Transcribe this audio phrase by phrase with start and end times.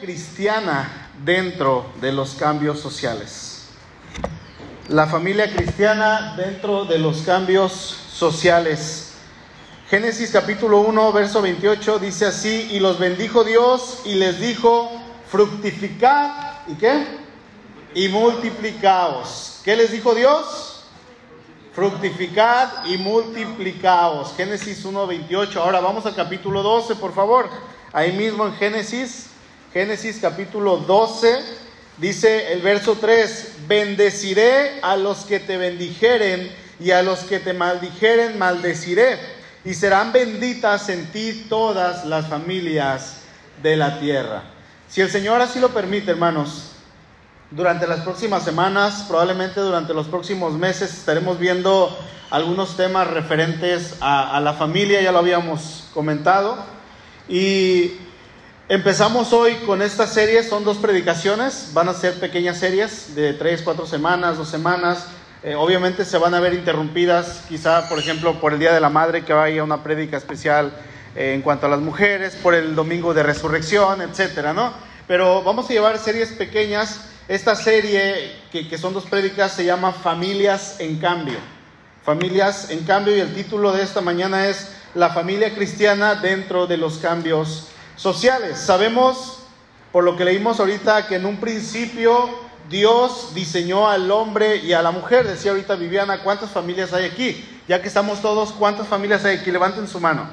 [0.00, 3.68] cristiana dentro de los cambios sociales.
[4.88, 9.14] La familia cristiana dentro de los cambios sociales.
[9.90, 14.90] Génesis capítulo 1, verso 28 dice así, y los bendijo Dios y les dijo,
[15.30, 17.04] fructificad, ¿y qué?
[17.94, 19.60] Y multiplicaos.
[19.64, 20.84] ¿Qué les dijo Dios?
[21.72, 24.34] Fructificad y multiplicaos.
[24.36, 25.62] Génesis 1, 28.
[25.62, 27.48] Ahora vamos al capítulo 12, por favor.
[27.92, 29.30] Ahí mismo en Génesis,
[29.72, 31.40] Génesis capítulo 12,
[31.98, 36.50] dice el verso 3, bendeciré a los que te bendijeren
[36.80, 39.18] y a los que te maldijeren maldeciré,
[39.66, 43.18] y serán benditas en ti todas las familias
[43.62, 44.44] de la tierra.
[44.88, 46.72] Si el Señor así lo permite, hermanos,
[47.50, 51.94] durante las próximas semanas, probablemente durante los próximos meses, estaremos viendo
[52.30, 56.56] algunos temas referentes a, a la familia, ya lo habíamos comentado.
[57.28, 58.07] Y
[58.68, 63.62] empezamos hoy con esta serie, son dos predicaciones, van a ser pequeñas series de tres,
[63.62, 65.06] cuatro semanas, dos semanas.
[65.42, 68.90] Eh, obviamente se van a ver interrumpidas, quizá, por ejemplo, por el Día de la
[68.90, 70.72] Madre, que vaya una prédica especial
[71.16, 74.72] eh, en cuanto a las mujeres, por el Domingo de Resurrección, etcétera, ¿no?
[75.06, 77.04] Pero vamos a llevar series pequeñas.
[77.28, 81.38] Esta serie, que, que son dos prédicas, se llama Familias en Cambio.
[82.04, 86.78] Familias en Cambio, y el título de esta mañana es la familia cristiana dentro de
[86.78, 88.58] los cambios sociales.
[88.58, 89.40] Sabemos,
[89.92, 92.30] por lo que leímos ahorita, que en un principio
[92.70, 95.26] Dios diseñó al hombre y a la mujer.
[95.26, 97.60] Decía ahorita Viviana, ¿cuántas familias hay aquí?
[97.66, 99.50] Ya que estamos todos, ¿cuántas familias hay aquí?
[99.50, 100.26] Levanten su mano.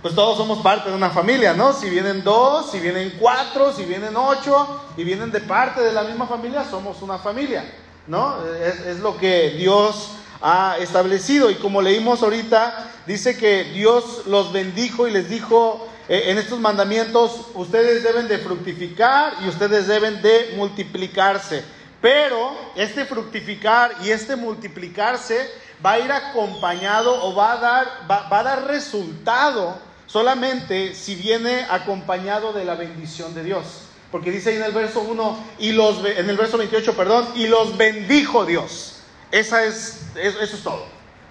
[0.00, 1.72] Pues todos somos parte de una familia, ¿no?
[1.72, 6.04] Si vienen dos, si vienen cuatro, si vienen ocho y vienen de parte de la
[6.04, 7.64] misma familia, somos una familia,
[8.06, 8.36] ¿no?
[8.62, 11.50] Es, es lo que Dios ha establecido.
[11.50, 17.48] Y como leímos ahorita, dice que Dios los bendijo y les dijo en estos mandamientos,
[17.54, 21.62] ustedes deben de fructificar y ustedes deben de multiplicarse.
[22.00, 25.50] Pero este fructificar y este multiplicarse
[25.84, 31.14] va a ir acompañado o va a dar, va, va a dar resultado solamente si
[31.14, 33.82] viene acompañado de la bendición de Dios.
[34.10, 37.46] Porque dice ahí en el verso 1 y los en el verso 28, perdón, y
[37.46, 39.00] los bendijo Dios.
[39.30, 40.86] Esa es, eso, es todo.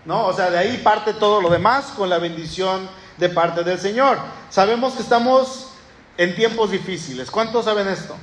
[0.05, 0.27] ¿no?
[0.27, 4.17] O sea, de ahí parte todo lo demás con la bendición de parte del Señor.
[4.49, 5.67] Sabemos que estamos
[6.17, 7.31] en tiempos difíciles.
[7.31, 8.15] ¿Cuántos saben esto?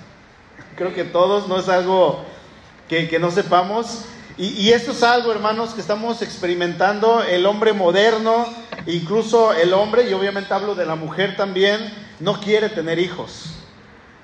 [0.76, 2.24] Creo que todos, no es algo
[2.88, 4.04] que, que no sepamos.
[4.36, 7.22] Y, y, esto es algo, hermanos, que estamos experimentando.
[7.22, 8.46] El hombre moderno,
[8.86, 13.54] incluso el hombre, y obviamente hablo de la mujer también, no quiere tener hijos.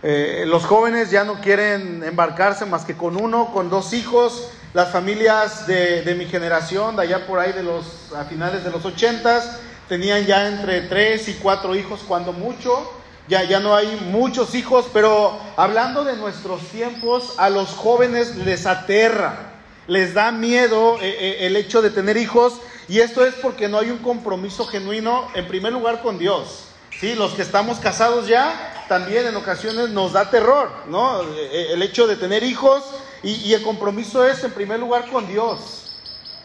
[0.03, 4.48] Eh, los jóvenes ya no quieren embarcarse más que con uno, con dos hijos.
[4.72, 8.70] Las familias de, de mi generación, de allá por ahí de los, a finales de
[8.70, 12.88] los ochentas, tenían ya entre tres y cuatro hijos, cuando mucho.
[13.26, 18.66] Ya, ya no hay muchos hijos, pero hablando de nuestros tiempos, a los jóvenes les
[18.66, 19.52] aterra,
[19.88, 23.78] les da miedo eh, eh, el hecho de tener hijos, y esto es porque no
[23.78, 26.66] hay un compromiso genuino, en primer lugar, con Dios.
[27.00, 31.20] Sí, los que estamos casados ya, también en ocasiones nos da terror, ¿no?
[31.20, 32.84] El hecho de tener hijos
[33.24, 35.92] y, y, el compromiso es en primer lugar con Dios,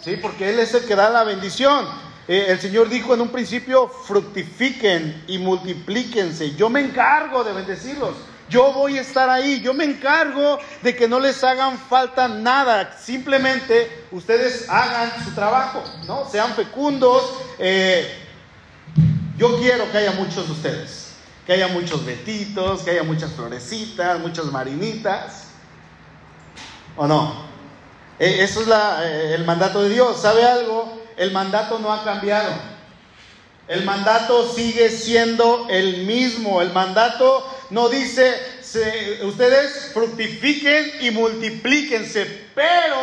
[0.01, 0.17] ¿sí?
[0.17, 2.14] Porque Él es el que da la bendición.
[2.27, 6.55] Eh, el Señor dijo en un principio, fructifiquen y multiplíquense.
[6.55, 8.15] Yo me encargo de bendecirlos.
[8.49, 9.61] Yo voy a estar ahí.
[9.61, 12.97] Yo me encargo de que no les hagan falta nada.
[12.99, 16.27] Simplemente ustedes hagan su trabajo, ¿no?
[16.29, 17.23] Sean fecundos.
[17.59, 18.07] Eh,
[19.37, 21.11] yo quiero que haya muchos de ustedes.
[21.45, 25.49] Que haya muchos betitos, que haya muchas florecitas, muchas marinitas.
[26.97, 27.45] ¿O no?
[28.17, 30.19] Eh, eso es el mandato de Dios.
[30.21, 30.84] ¿Sabe algo?
[31.17, 32.51] El mandato no ha cambiado.
[33.67, 36.61] El mandato sigue siendo el mismo.
[36.61, 42.97] El mandato no dice, se, ustedes fructifiquen y multiplíquense, pero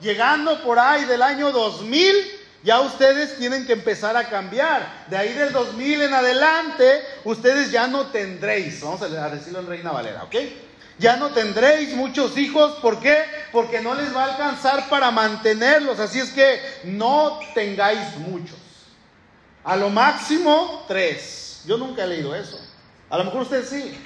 [0.00, 2.14] llegando por ahí del año 2000,
[2.62, 5.06] ya ustedes tienen que empezar a cambiar.
[5.08, 9.92] De ahí del 2000 en adelante, ustedes ya no tendréis, vamos a decirlo en Reina
[9.92, 10.34] Valera, ¿ok?
[10.98, 13.24] Ya no tendréis muchos hijos, ¿por qué?
[13.50, 18.58] Porque no les va a alcanzar para mantenerlos, así es que no tengáis muchos.
[19.64, 21.62] A lo máximo tres.
[21.66, 22.58] Yo nunca he leído eso.
[23.08, 23.96] A lo mejor usted sí.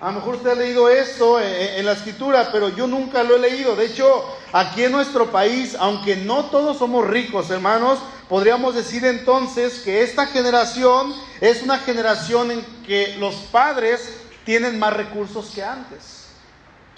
[0.00, 3.40] A lo mejor usted ha leído esto en, la escritura, pero yo nunca lo he
[3.40, 3.74] leído.
[3.74, 7.98] De hecho, aquí en nuestro país, aunque no todos somos ricos, hermanos,
[8.28, 14.94] podríamos decir entonces que esta generación es una generación en que los padres tienen más
[14.94, 16.28] recursos que antes.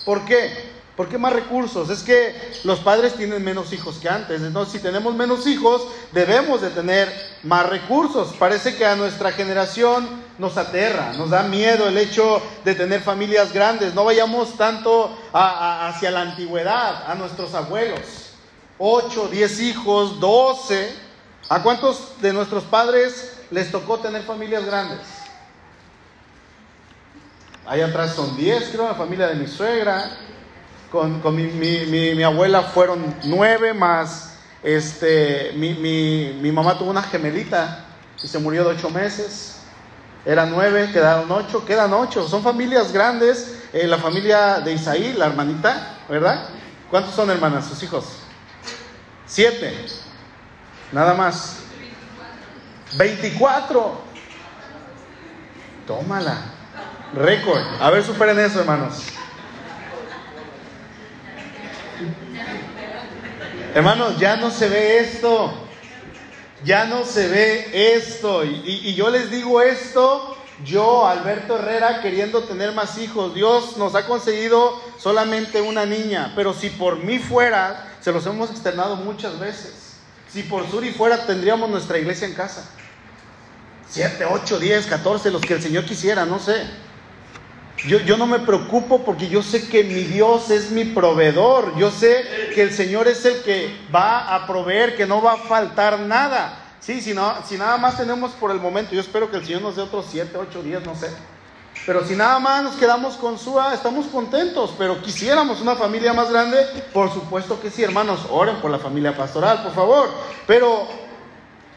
[0.05, 0.71] ¿Por qué?
[0.97, 1.91] ¿Por qué más recursos?
[1.91, 2.33] Es que
[2.63, 4.41] los padres tienen menos hijos que antes.
[4.41, 5.83] Entonces, si tenemos menos hijos,
[6.13, 7.13] debemos de tener
[7.43, 8.37] más recursos.
[8.39, 10.09] Parece que a nuestra generación
[10.39, 13.97] nos aterra, nos da miedo el hecho de tener familias grandes.
[13.97, 18.31] No vayamos tanto hacia la antigüedad, a nuestros abuelos.
[18.79, 20.95] Ocho, diez hijos, doce.
[21.49, 25.01] ¿A cuántos de nuestros padres les tocó tener familias grandes?
[27.67, 30.11] Ahí atrás son diez, creo, la familia de mi suegra
[30.91, 34.31] con, con mi, mi, mi, abuela fueron nueve, más
[34.63, 37.85] este, mi, mi, mamá tuvo una gemelita
[38.23, 39.57] y se murió de ocho meses.
[40.27, 42.29] Eran nueve, quedaron ocho, quedan ocho.
[42.29, 43.63] Son familias grandes.
[43.73, 46.49] Eh, la familia de Isaí, la hermanita, ¿verdad?
[46.91, 48.05] ¿Cuántos son hermanas, sus hijos?
[49.25, 49.73] Siete.
[50.93, 51.61] Nada más.
[52.99, 54.03] Veinticuatro.
[55.87, 56.60] Tómala.
[57.15, 57.63] Récord.
[57.81, 59.03] A ver, superen eso, hermanos.
[63.75, 65.53] Hermanos, ya no se ve esto.
[66.65, 68.45] Ya no se ve esto.
[68.45, 73.35] Y, yo les digo esto, yo, Alberto Herrera, queriendo tener más hijos.
[73.35, 76.33] Dios nos ha conseguido solamente una niña.
[76.37, 79.97] Pero si por mí fuera, se los hemos externado muchas veces.
[80.29, 82.69] Si por Suri fuera, tendríamos nuestra iglesia en casa.
[83.89, 86.65] Siete, ocho, diez, catorce, los que el Señor quisiera, no sé.
[87.87, 91.77] Yo, no me preocupo porque yo sé que mi Dios es mi proveedor.
[91.79, 92.25] Yo sé
[92.55, 96.59] que el Señor es el que va a proveer, que no va a faltar nada.
[96.81, 99.63] Sí, si, no, si nada más tenemos por el momento, yo espero que el Señor
[99.63, 101.11] nos dé otros 7, 8, 10, no sé.
[101.87, 104.75] Pero si nada más nos quedamos con SUA, estamos contentos.
[104.77, 106.59] Pero quisiéramos una familia más grande,
[106.93, 110.11] por supuesto que sí, hermanos, oren por la familia pastoral, por favor.
[110.47, 110.87] Pero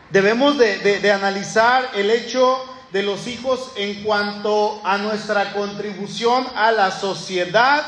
[0.10, 6.72] debemos de, de analizar el hecho de los hijos en cuanto a nuestra contribución a
[6.72, 7.84] la sociedad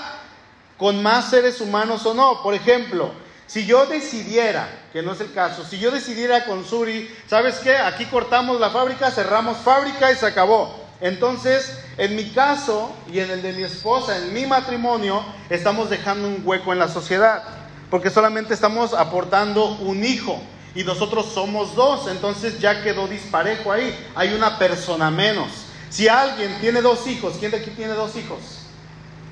[0.77, 2.41] con más seres humanos o no.
[2.41, 3.11] Por ejemplo,
[3.45, 7.77] si yo decidiera, que no es el caso, si yo decidiera con Suri, ¿sabes qué?
[7.77, 10.83] Aquí cortamos la fábrica, cerramos fábrica y se acabó.
[10.99, 16.27] Entonces, en mi caso y en el de mi esposa, en mi matrimonio, estamos dejando
[16.27, 17.43] un hueco en la sociedad,
[17.91, 20.41] porque solamente estamos aportando un hijo
[20.75, 25.47] y nosotros somos dos, entonces ya quedó disparejo ahí, hay una persona menos.
[25.89, 28.39] Si alguien tiene dos hijos, ¿quién de aquí tiene dos hijos?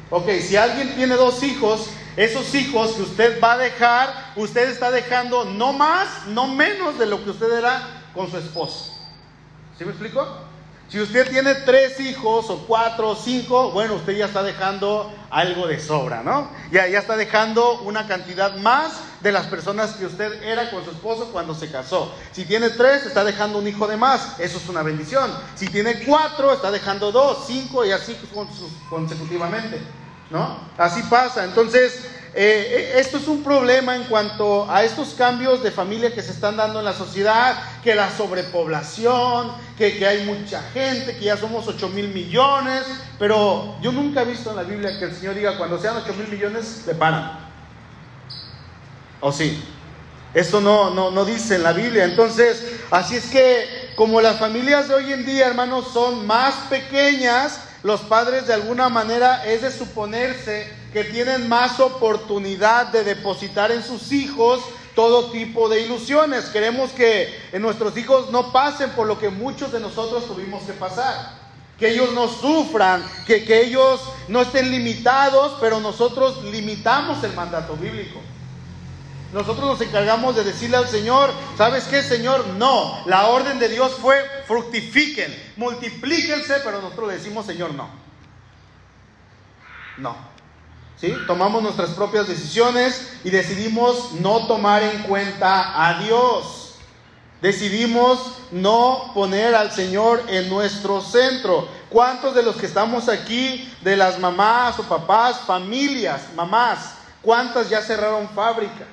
[0.09, 4.89] Ok, si alguien tiene dos hijos, esos hijos que usted va a dejar, usted está
[4.89, 8.93] dejando no más, no menos de lo que usted era con su esposo.
[9.77, 10.25] ¿Sí me explico?
[10.87, 15.65] Si usted tiene tres hijos o cuatro o cinco, bueno, usted ya está dejando algo
[15.65, 16.51] de sobra, ¿no?
[16.71, 20.91] Ya, ya está dejando una cantidad más de las personas que usted era con su
[20.91, 22.13] esposo cuando se casó.
[22.33, 24.37] Si tiene tres, está dejando un hijo de más.
[24.37, 25.31] Eso es una bendición.
[25.55, 28.17] Si tiene cuatro, está dejando dos, cinco y así
[28.89, 29.79] consecutivamente,
[30.29, 30.59] ¿no?
[30.77, 31.45] Así pasa.
[31.45, 32.05] Entonces,
[32.35, 36.57] eh, esto es un problema en cuanto a estos cambios de familia que se están
[36.57, 41.65] dando en la sociedad, que la sobrepoblación, que, que hay mucha gente, que ya somos
[41.67, 42.83] 8 mil millones,
[43.19, 46.13] pero yo nunca he visto en la Biblia que el Señor diga, cuando sean 8
[46.15, 47.42] mil millones, le paran.
[49.23, 49.57] ¿O sí?
[50.33, 52.03] Esto no, no, no dice en la Biblia.
[52.03, 52.61] Entonces,
[52.91, 58.01] así es que como las familias de hoy en día, hermanos, son más pequeñas, los
[58.01, 64.11] padres de alguna manera es de suponerse que tienen más oportunidad de depositar en sus
[64.11, 64.61] hijos
[64.93, 66.45] todo tipo de ilusiones.
[66.47, 71.41] Queremos que nuestros hijos no pasen por lo que muchos de nosotros tuvimos que pasar.
[71.79, 77.77] Que ellos no sufran, que, que ellos no estén limitados, pero nosotros limitamos el mandato
[77.77, 78.19] bíblico.
[79.33, 82.45] Nosotros nos encargamos de decirle al Señor, ¿sabes qué, Señor?
[82.49, 87.89] No, la orden de Dios fue fructifiquen, multiplíquense, pero nosotros le decimos, Señor, no.
[89.97, 90.15] No.
[91.27, 96.75] Tomamos nuestras propias decisiones y decidimos no tomar en cuenta a Dios.
[97.41, 101.67] Decidimos no poner al Señor en nuestro centro.
[101.89, 107.81] ¿Cuántos de los que estamos aquí, de las mamás o papás, familias, mamás, cuántas ya
[107.81, 108.85] cerraron fábrica?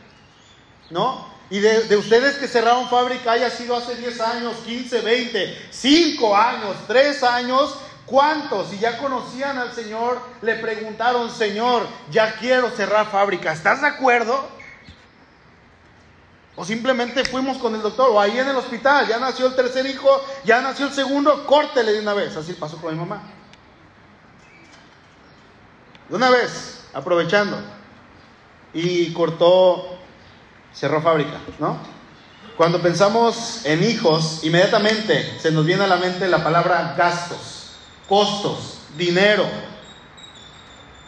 [0.91, 1.29] ¿No?
[1.51, 6.37] Y de, de, ustedes que cerraron fábrica haya sido hace 10 años, 15, 20, 5
[6.37, 7.77] años, 3 años,
[8.11, 13.87] ¿Cuántos, si ya conocían al Señor, le preguntaron, Señor, ya quiero cerrar fábrica, ¿estás de
[13.87, 14.49] acuerdo?
[16.57, 19.87] O simplemente fuimos con el doctor, o ahí en el hospital, ya nació el tercer
[19.87, 20.11] hijo,
[20.45, 22.37] ya nació el segundo, córtele de una vez.
[22.37, 23.23] Así pasó con mi mamá.
[26.09, 27.59] De una vez, aprovechando.
[28.75, 30.00] Y cortó,
[30.73, 31.79] cerró fábrica, ¿no?
[32.57, 37.61] Cuando pensamos en hijos, inmediatamente se nos viene a la mente la palabra gastos
[38.11, 39.45] costos, dinero.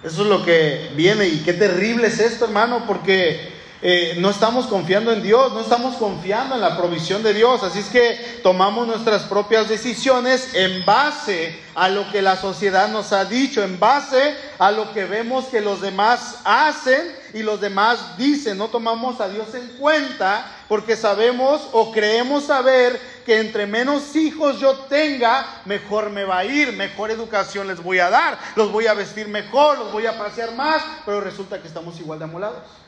[0.05, 3.52] Eso es lo que viene y qué terrible es esto, hermano, porque
[3.85, 7.65] eh, no estamos confiando en Dios, no estamos confiando en la provisión de Dios.
[7.65, 13.13] Así es que tomamos nuestras propias decisiones en base a lo que la sociedad nos
[13.13, 18.17] ha dicho, en base a lo que vemos que los demás hacen y los demás
[18.17, 18.57] dicen.
[18.57, 24.61] No tomamos a Dios en cuenta porque sabemos o creemos saber que entre menos hijos
[24.61, 28.87] yo tenga, mejor me va a ir, mejor educación les voy a dar, los voy
[28.87, 32.82] a vestir mejor, los voy a pasear más, pero resulta que estamos igual de amolados.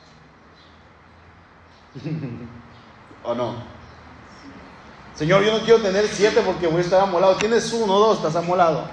[3.25, 3.55] ¿O no?
[5.15, 7.37] Señor, yo no quiero tener siete porque voy a estar amolado.
[7.37, 8.89] Tienes uno, dos, estás amolado.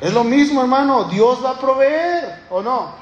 [0.00, 1.04] Es lo mismo, hermano.
[1.04, 2.94] Dios va a proveer, ¿o no?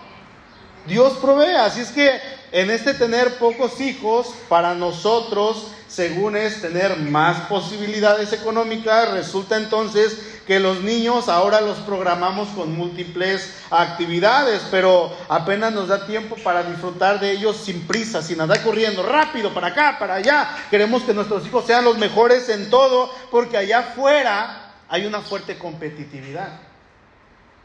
[0.87, 1.55] Dios provee.
[1.55, 2.21] Así es que
[2.53, 10.36] en este tener pocos hijos, para nosotros, según es tener más posibilidades económicas, resulta entonces
[10.47, 16.63] que los niños ahora los programamos con múltiples actividades, pero apenas nos da tiempo para
[16.63, 20.49] disfrutar de ellos sin prisa, sin andar corriendo rápido para acá, para allá.
[20.71, 25.59] Queremos que nuestros hijos sean los mejores en todo, porque allá afuera hay una fuerte
[25.59, 26.61] competitividad.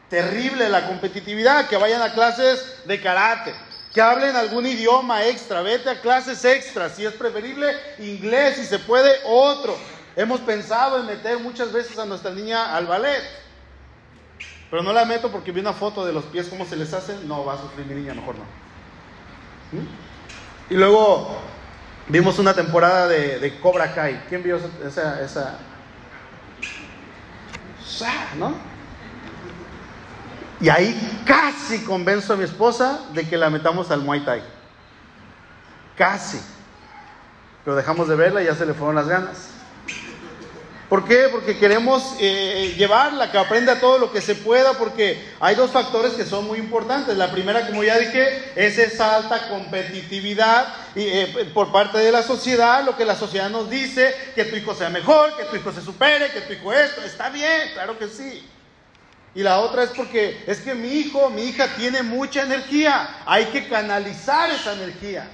[0.09, 3.53] Terrible la competitividad, que vayan a clases de karate,
[3.93, 8.79] que hablen algún idioma extra, vete a clases extras, si es preferible inglés, si se
[8.79, 9.77] puede otro.
[10.15, 13.21] Hemos pensado en meter muchas veces a nuestra niña al ballet,
[14.69, 17.17] pero no la meto porque vi una foto de los pies, cómo se les hace,
[17.25, 18.43] no va a sufrir mi niña, mejor no.
[19.71, 19.87] ¿Mm?
[20.69, 21.37] Y luego
[22.07, 24.23] vimos una temporada de, Cobra Kai.
[24.27, 25.57] ¿Quién vio esa, esa?
[28.37, 28.55] ¿No?
[30.59, 34.43] Y ahí casi convenzo a mi esposa de que la metamos al Muay Thai.
[35.97, 36.39] Casi.
[37.63, 39.60] Pero dejamos de verla y ya se le fueron las ganas.
[40.91, 41.29] ¿Por qué?
[41.31, 46.11] Porque queremos eh, llevarla, que aprenda todo lo que se pueda, porque hay dos factores
[46.15, 47.15] que son muy importantes.
[47.15, 52.83] La primera, como ya dije, es esa alta competitividad eh, por parte de la sociedad,
[52.83, 55.79] lo que la sociedad nos dice, que tu hijo sea mejor, que tu hijo se
[55.79, 58.45] supere, que tu hijo esto, está bien, claro que sí.
[59.33, 63.21] Y la otra es porque es que mi hijo, mi hija tiene mucha energía.
[63.25, 65.25] Hay que canalizar esa energía.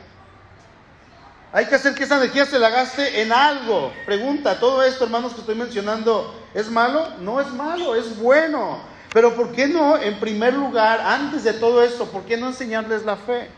[1.57, 3.91] Hay que hacer que esa energía se la gaste en algo.
[4.05, 7.07] Pregunta, ¿todo esto, hermanos, que estoy mencionando, es malo?
[7.19, 8.77] No es malo, es bueno.
[9.11, 13.05] Pero ¿por qué no, en primer lugar, antes de todo esto, por qué no enseñarles
[13.05, 13.49] la fe?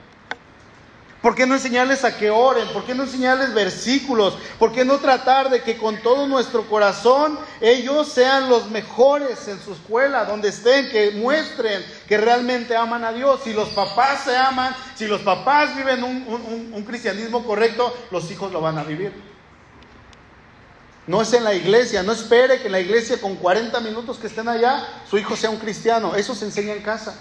[1.22, 2.70] ¿Por qué no enseñarles a que oren?
[2.70, 4.38] ¿Por qué no enseñarles versículos?
[4.58, 9.60] ¿Por qué no tratar de que con todo nuestro corazón ellos sean los mejores en
[9.60, 13.42] su escuela, donde estén, que muestren que realmente aman a Dios?
[13.44, 18.51] Si los papás se aman, si los papás viven un, un cristianismo correcto, los hijos
[18.51, 19.13] lo van a vivir.
[21.06, 24.25] No es en la iglesia, no espere que en la iglesia con 40 minutos que
[24.25, 26.16] estén allá, su hijo sea un cristiano.
[26.16, 27.16] Eso se enseña en casa.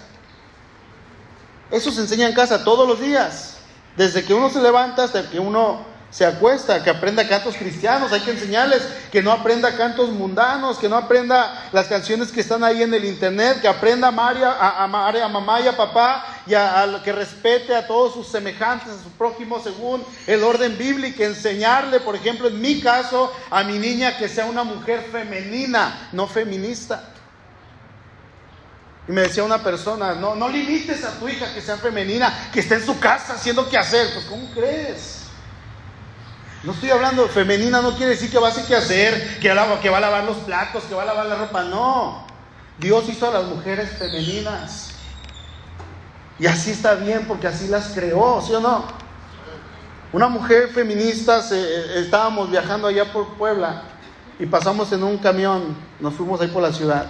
[1.69, 3.57] Eso se enseña en casa todos los días.
[3.95, 8.21] Desde que uno se levanta hasta que uno se acuesta, que aprenda cantos cristianos, hay
[8.21, 12.81] que enseñarles que no aprenda cantos mundanos, que no aprenda las canciones que están ahí
[12.81, 16.99] en el internet, que aprenda a María, a, a, mamá y a papá y a,
[17.03, 22.15] que respete a todos sus semejantes, a su prójimo según el orden bíblico, enseñarle, por
[22.15, 27.03] ejemplo, en mi caso, a mi niña que sea una mujer femenina, no feminista.
[29.07, 32.61] Y me decía una persona, no, no limites a tu hija que sea femenina, que
[32.61, 34.11] esté en su casa haciendo qué hacer.
[34.13, 35.18] Pues ¿cómo crees?
[36.63, 39.49] No estoy hablando, femenina no quiere decir que va a hacer qué hacer, que,
[39.81, 41.63] que va a lavar los platos, que va a lavar la ropa.
[41.63, 42.25] No,
[42.77, 44.91] Dios hizo a las mujeres femeninas.
[46.37, 48.83] Y así está bien porque así las creó, ¿sí o no?
[50.11, 53.83] Una mujer feminista, eh, estábamos viajando allá por Puebla
[54.39, 57.07] y pasamos en un camión, nos fuimos ahí por la ciudad.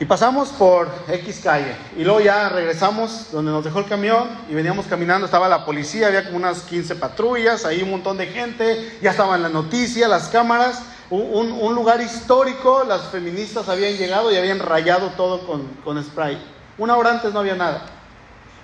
[0.00, 1.76] Y pasamos por X calle.
[1.94, 5.26] Y luego ya regresamos donde nos dejó el camión y veníamos caminando.
[5.26, 8.98] Estaba la policía, había como unas 15 patrullas, ahí un montón de gente.
[9.02, 10.82] Ya estaban las noticias, las cámaras.
[11.10, 12.82] Un, lugar histórico.
[12.88, 16.42] Las feministas habían llegado y habían rayado todo con, con spray.
[16.78, 17.82] Una hora antes no había nada.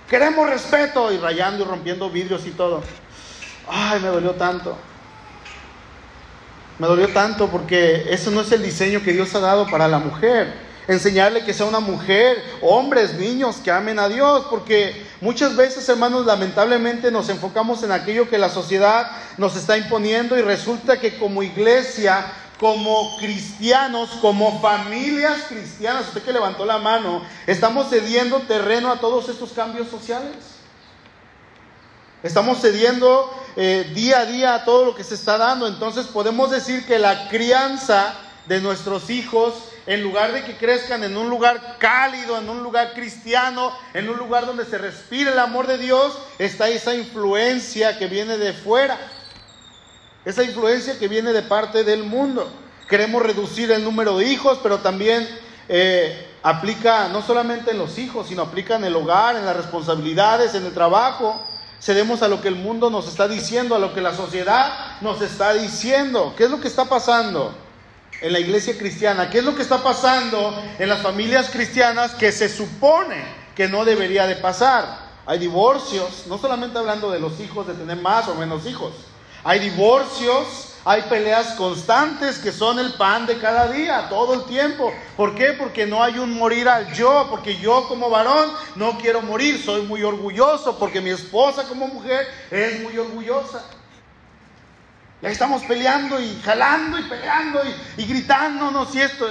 [0.09, 2.81] Queremos respeto y rayando y rompiendo vidrios y todo.
[3.69, 4.75] Ay, me dolió tanto.
[6.79, 9.99] Me dolió tanto porque eso no es el diseño que Dios ha dado para la
[9.99, 15.87] mujer enseñarle que sea una mujer, hombres, niños que amen a Dios, porque muchas veces,
[15.89, 21.17] hermanos, lamentablemente nos enfocamos en aquello que la sociedad nos está imponiendo y resulta que
[21.17, 22.25] como iglesia,
[22.59, 29.29] como cristianos, como familias cristianas, usted que levantó la mano, estamos cediendo terreno a todos
[29.29, 30.57] estos cambios sociales.
[32.23, 35.67] Estamos cediendo eh, día a día a todo lo que se está dando.
[35.67, 38.15] Entonces podemos decir que la crianza
[38.47, 39.53] de nuestros hijos
[39.87, 44.17] en lugar de que crezcan en un lugar cálido, en un lugar cristiano, en un
[44.17, 48.97] lugar donde se respire el amor de Dios, está esa influencia que viene de fuera.
[50.25, 52.51] Esa influencia que viene de parte del mundo.
[52.89, 55.25] Queremos reducir el número de hijos, pero también
[55.69, 60.53] eh, aplica no solamente en los hijos, sino aplica en el hogar, en las responsabilidades,
[60.53, 61.41] en el trabajo.
[61.79, 65.21] Cedemos a lo que el mundo nos está diciendo, a lo que la sociedad nos
[65.21, 66.33] está diciendo.
[66.35, 67.66] ¿Qué es lo que está pasando
[68.21, 69.29] en la iglesia cristiana?
[69.29, 73.23] ¿Qué es lo que está pasando en las familias cristianas que se supone
[73.55, 75.07] que no debería de pasar?
[75.25, 78.93] Hay divorcios, no solamente hablando de los hijos, de tener más o menos hijos.
[79.43, 84.93] Hay divorcios, hay peleas constantes que son el pan de cada día, todo el tiempo.
[85.17, 85.51] ¿Por qué?
[85.51, 89.81] Porque no hay un morir al yo, porque yo como varón no quiero morir, soy
[89.81, 93.63] muy orgulloso, porque mi esposa como mujer es muy orgullosa.
[95.21, 99.27] Y ahí estamos peleando y jalando y peleando y, y gritándonos y esto.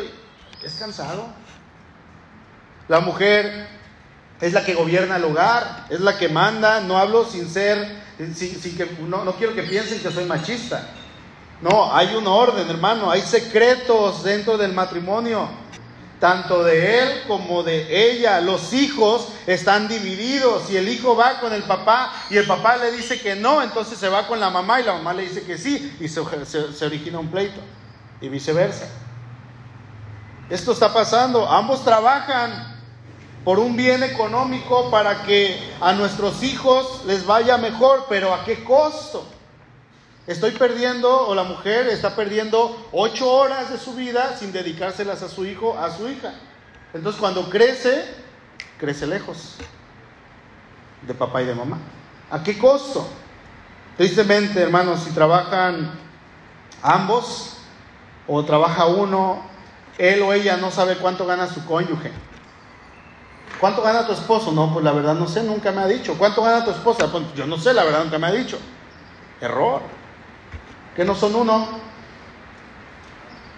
[0.63, 1.29] Es cansado.
[2.89, 3.69] La mujer
[4.41, 6.81] es la que gobierna el hogar, es la que manda.
[6.81, 10.89] No hablo sin ser que, no, no quiero que piensen que soy machista.
[11.61, 15.49] No, hay un orden, hermano, hay secretos dentro del matrimonio,
[16.21, 18.41] tanto de él como de ella.
[18.41, 22.93] Los hijos están divididos y el hijo va con el papá y el papá le
[22.93, 25.59] dice que no, entonces se va con la mamá y la mamá le dice que
[25.59, 26.21] sí y se
[26.85, 27.61] origina un pleito
[28.21, 28.89] y viceversa.
[30.49, 32.77] Esto está pasando, ambos trabajan,
[33.47, 38.65] por un bien económico para que a nuestros hijos les vaya mejor, pero ¿a qué
[38.65, 39.25] costo?
[40.27, 45.29] Estoy perdiendo, o la mujer está perdiendo ocho horas de su vida sin dedicárselas a
[45.29, 46.35] su hijo, a su hija.
[46.93, 48.05] Entonces cuando crece,
[48.79, 49.55] crece lejos
[51.03, 51.79] de papá y de mamá.
[52.31, 53.07] ¿A qué costo?
[53.97, 55.93] Tristemente, hermanos, si trabajan
[56.83, 57.59] ambos
[58.27, 59.43] o trabaja uno,
[59.97, 62.11] él o ella no sabe cuánto gana su cónyuge.
[63.61, 64.53] ¿Cuánto gana tu esposo?
[64.53, 66.19] No, pues la verdad no sé, nunca me ha dicho.
[66.19, 67.11] ¿Cuánto gana tu esposa?
[67.11, 68.59] Pues yo no sé, la verdad nunca me ha dicho.
[69.41, 69.81] Error.
[70.97, 71.69] Que no son uno.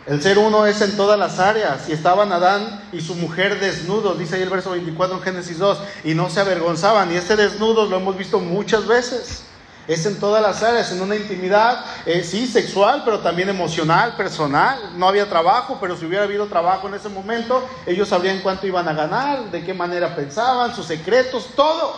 [0.06, 1.88] El ser uno es en todas las áreas.
[1.88, 5.78] Y estaban Adán y su mujer desnudos, dice ahí el verso 24 en Génesis 2,
[6.04, 7.12] y no se avergonzaban.
[7.12, 9.44] Y ese desnudos lo hemos visto muchas veces
[9.88, 14.78] es en todas las áreas, en una intimidad, eh, sí, sexual, pero también emocional, personal.
[14.96, 18.86] No había trabajo, pero si hubiera habido trabajo en ese momento, ellos sabrían cuánto iban
[18.86, 21.94] a ganar, de qué manera pensaban, sus secretos, todo.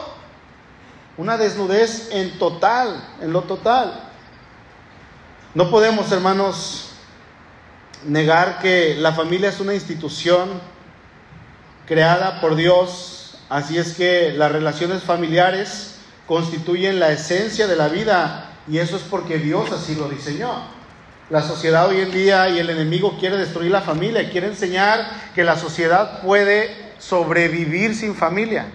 [1.16, 4.09] Una desnudez en total, en lo total.
[5.52, 6.90] No podemos, hermanos,
[8.06, 10.48] negar que la familia es una institución
[11.86, 15.96] creada por Dios, así es que las relaciones familiares
[16.28, 20.52] constituyen la esencia de la vida y eso es porque Dios así lo diseñó.
[21.30, 25.42] La sociedad hoy en día y el enemigo quiere destruir la familia, quiere enseñar que
[25.42, 28.66] la sociedad puede sobrevivir sin familia.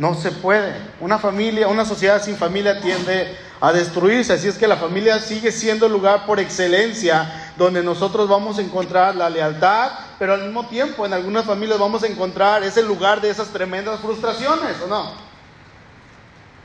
[0.00, 0.72] No se puede.
[0.98, 4.32] Una familia, una sociedad sin familia tiende a destruirse.
[4.32, 8.62] Así es que la familia sigue siendo el lugar por excelencia donde nosotros vamos a
[8.62, 13.20] encontrar la lealtad, pero al mismo tiempo en algunas familias vamos a encontrar ese lugar
[13.20, 15.30] de esas tremendas frustraciones, ¿o no?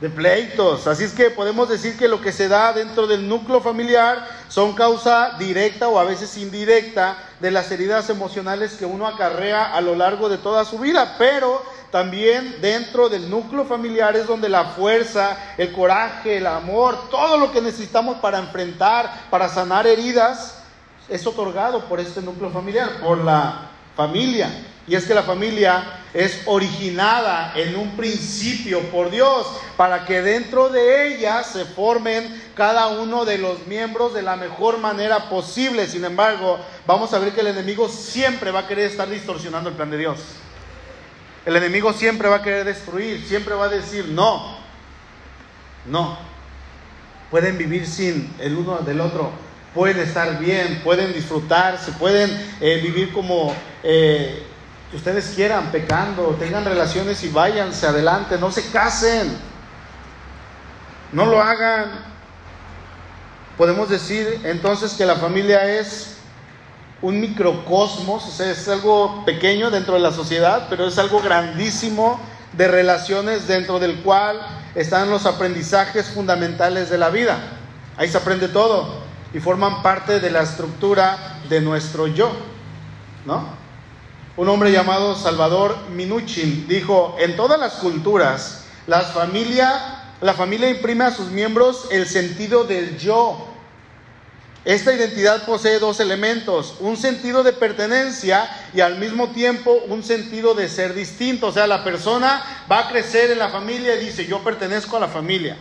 [0.00, 0.86] de pleitos.
[0.86, 4.74] Así es que podemos decir que lo que se da dentro del núcleo familiar son
[4.74, 9.94] causa directa o a veces indirecta de las heridas emocionales que uno acarrea a lo
[9.94, 11.62] largo de toda su vida, pero
[11.96, 17.50] también dentro del núcleo familiar es donde la fuerza, el coraje, el amor, todo lo
[17.50, 20.58] que necesitamos para enfrentar, para sanar heridas,
[21.08, 24.50] es otorgado por este núcleo familiar, por la familia.
[24.86, 29.46] Y es que la familia es originada en un principio por Dios
[29.78, 34.76] para que dentro de ella se formen cada uno de los miembros de la mejor
[34.80, 35.86] manera posible.
[35.86, 39.76] Sin embargo, vamos a ver que el enemigo siempre va a querer estar distorsionando el
[39.76, 40.18] plan de Dios.
[41.46, 44.58] El enemigo siempre va a querer destruir, siempre va a decir no,
[45.86, 46.18] no.
[47.30, 49.30] Pueden vivir sin el uno del otro,
[49.72, 52.30] pueden estar bien, pueden disfrutarse, pueden
[52.60, 53.54] eh, vivir como...
[53.82, 54.44] Eh,
[54.92, 59.36] ustedes quieran pecando, tengan relaciones y váyanse adelante, no se casen,
[61.12, 61.90] no lo hagan.
[63.56, 66.15] Podemos decir entonces que la familia es
[67.02, 72.18] un microcosmos, o sea, es algo pequeño dentro de la sociedad, pero es algo grandísimo
[72.52, 74.40] de relaciones dentro del cual
[74.74, 77.38] están los aprendizajes fundamentales de la vida.
[77.96, 79.00] Ahí se aprende todo
[79.34, 82.30] y forman parte de la estructura de nuestro yo,
[83.24, 83.66] ¿no?
[84.36, 91.04] Un hombre llamado Salvador Minuchin dijo, en todas las culturas, la familia, la familia imprime
[91.04, 93.48] a sus miembros el sentido del yo.
[94.66, 100.54] Esta identidad posee dos elementos, un sentido de pertenencia y al mismo tiempo un sentido
[100.54, 101.46] de ser distinto.
[101.46, 105.00] O sea, la persona va a crecer en la familia y dice, yo pertenezco a
[105.00, 105.56] la familia.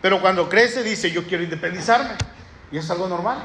[0.00, 2.14] Pero cuando crece dice, yo quiero independizarme.
[2.72, 3.36] Y es algo normal.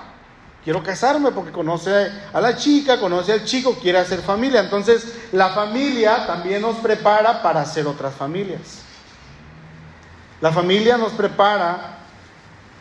[0.63, 4.61] Quiero casarme porque conoce a la chica, conoce al chico, quiere hacer familia.
[4.61, 8.79] Entonces, la familia también nos prepara para hacer otras familias.
[10.39, 11.94] La familia nos prepara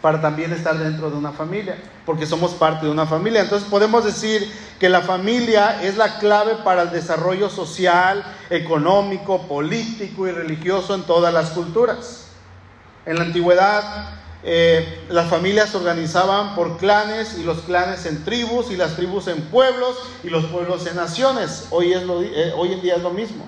[0.04, 3.40] para también estar dentro de una familia, porque somos parte de una familia.
[3.40, 10.28] Entonces podemos decir que la familia es la clave para el desarrollo social, económico, político
[10.28, 12.26] y religioso en todas las culturas.
[13.06, 14.10] En la antigüedad
[14.42, 19.26] eh, las familias se organizaban por clanes y los clanes en tribus y las tribus
[19.28, 21.68] en pueblos y los pueblos en naciones.
[21.70, 23.46] Hoy, es eh, hoy en día es lo mismo.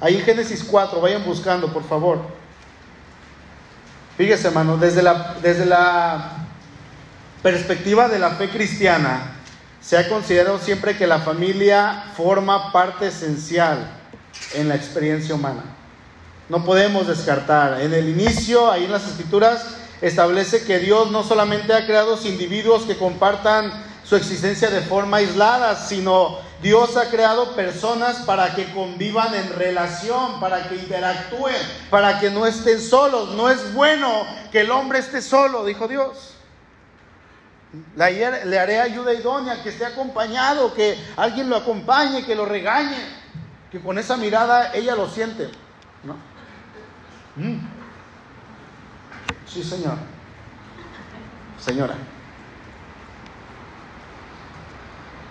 [0.00, 2.20] Ahí en Génesis 4, vayan buscando por favor.
[4.16, 6.32] Fíjese, hermano, desde la, desde la
[7.42, 9.32] perspectiva de la fe cristiana,
[9.80, 13.90] se ha considerado siempre que la familia forma parte esencial
[14.54, 15.64] en la experiencia humana.
[16.48, 17.80] No podemos descartar.
[17.80, 19.66] En el inicio, ahí en las escrituras,
[20.00, 23.72] establece que Dios no solamente ha creado individuos que compartan
[24.04, 30.40] su existencia de forma aislada, sino Dios ha creado personas para que convivan en relación,
[30.40, 31.54] para que interactúen,
[31.90, 33.34] para que no estén solos.
[33.34, 36.36] No es bueno que el hombre esté solo, dijo Dios.
[37.96, 42.96] Le haré ayuda idónea, que esté acompañado, que alguien lo acompañe, que lo regañe,
[43.70, 45.50] que con esa mirada ella lo siente.
[46.02, 46.16] ¿no?
[47.36, 47.58] Mm.
[49.46, 49.98] Sí, señor.
[51.60, 51.94] Señora.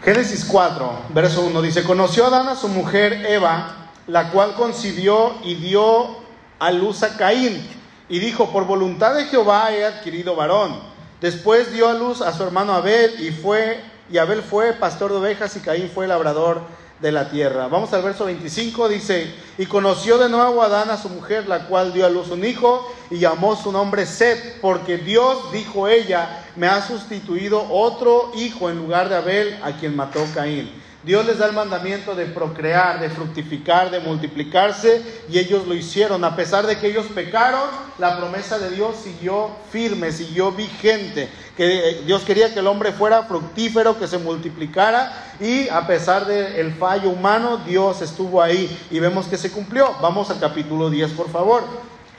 [0.03, 5.55] Génesis 4, verso 1 dice, conoció Adán a su mujer Eva, la cual concibió y
[5.55, 6.17] dio
[6.59, 7.65] a luz a Caín,
[8.09, 10.77] y dijo, por voluntad de Jehová he adquirido varón.
[11.21, 15.19] Después dio a luz a su hermano Abel, y fue, y Abel fue pastor de
[15.19, 16.59] ovejas, y Caín fue labrador
[17.03, 17.67] de la tierra.
[17.67, 21.91] Vamos al verso 25, dice, y conoció de nuevo Adán a su mujer, la cual
[21.91, 26.67] dio a luz un hijo, y llamó su nombre Set, porque Dios, dijo ella, me
[26.67, 30.71] ha sustituido otro hijo en lugar de Abel, a quien mató Caín.
[31.03, 36.23] Dios les da el mandamiento de procrear, de fructificar, de multiplicarse, y ellos lo hicieron.
[36.23, 41.29] A pesar de que ellos pecaron, la promesa de Dios siguió firme, siguió vigente.
[41.57, 46.73] Que Dios quería que el hombre fuera fructífero, que se multiplicara, y a pesar del
[46.73, 49.95] fallo humano, Dios estuvo ahí y vemos que se cumplió.
[50.01, 51.63] Vamos al capítulo 10, por favor.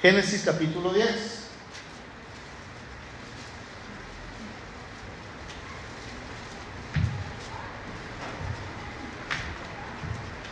[0.02, 1.43] Génesis capítulo 10.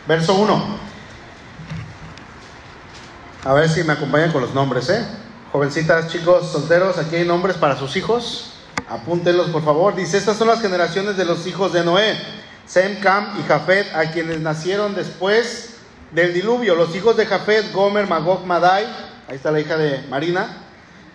[0.07, 0.63] Verso 1.
[3.45, 5.05] A ver si me acompañan con los nombres, ¿eh?
[5.51, 8.53] Jovencitas, chicos, solteros, aquí hay nombres para sus hijos.
[8.89, 9.95] Apúntenlos, por favor.
[9.95, 12.17] Dice, estas son las generaciones de los hijos de Noé.
[12.65, 15.75] Sem, Cam y Jafet, a quienes nacieron después
[16.11, 16.75] del diluvio.
[16.75, 18.85] Los hijos de Jafet, Gomer, Magog, Madai.
[19.27, 20.57] Ahí está la hija de Marina.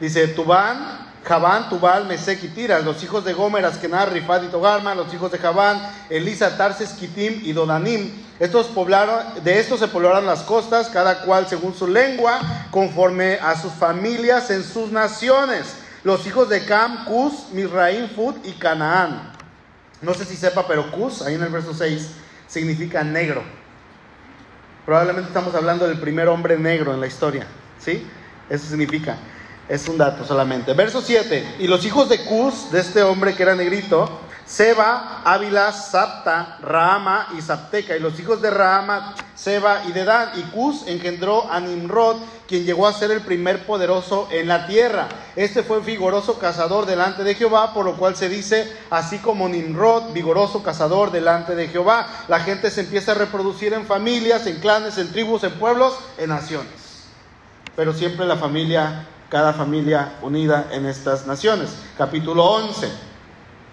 [0.01, 5.13] Dice, Tubán, Javán, Tubal, Mesec y los hijos de Gomer, Askenar, Rifat y Togarma, los
[5.13, 8.11] hijos de Javán, Elisa, Tarses, Kitim y Dodanim.
[8.41, 13.61] Estos poblaron, de estos se poblaron las costas, cada cual según su lengua, conforme a
[13.61, 15.77] sus familias en sus naciones.
[16.03, 19.33] Los hijos de Cam, Cus, Misraim, Fut y Canaán.
[20.01, 22.11] No sé si sepa, pero Cus, ahí en el verso 6,
[22.47, 23.43] significa negro.
[24.87, 27.47] Probablemente estamos hablando del primer hombre negro en la historia,
[27.79, 28.07] ¿sí?
[28.49, 29.19] Eso significa.
[29.69, 30.73] Es un dato solamente.
[30.73, 31.57] Verso 7.
[31.59, 34.09] Y los hijos de Cus, de este hombre que era negrito,
[34.47, 37.95] Seba, Ávila, Sapta, Rahama y Sapteca.
[37.95, 40.31] Y los hijos de Rahama, Seba y Dedán.
[40.37, 45.07] Y Cus engendró a Nimrod, quien llegó a ser el primer poderoso en la tierra.
[45.37, 50.15] Este fue vigoroso cazador delante de Jehová, por lo cual se dice, así como Nimrod,
[50.15, 52.07] vigoroso cazador delante de Jehová.
[52.29, 56.31] La gente se empieza a reproducir en familias, en clanes, en tribus, en pueblos, en
[56.31, 56.73] naciones.
[57.77, 61.71] Pero siempre la familia cada familia unida en estas naciones.
[61.97, 62.89] Capítulo 11,